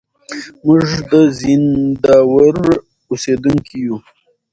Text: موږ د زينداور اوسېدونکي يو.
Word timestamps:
موږ 0.65 0.87
د 1.11 1.11
زينداور 1.39 2.55
اوسېدونکي 3.09 3.75
يو. 3.85 3.97